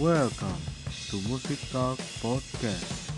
[0.00, 0.56] Welcome
[1.10, 3.09] to Music Talk Podcast.